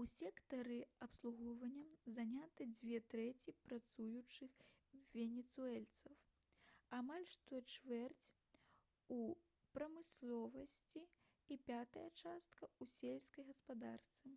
у 0.00 0.02
сектары 0.10 0.76
абслугоўвання 1.06 2.12
заняты 2.18 2.66
дзве 2.76 3.00
трэці 3.14 3.52
працуючых 3.66 4.54
венесуэльцаў 5.18 6.16
амаль 7.00 7.28
што 7.34 7.60
чвэрць 7.74 8.30
у 9.20 9.20
прамысловасці 9.76 11.04
і 11.52 11.62
пятая 11.74 12.08
частка 12.24 12.72
у 12.80 12.92
сельскай 12.96 13.50
гаспадарцы 13.54 14.36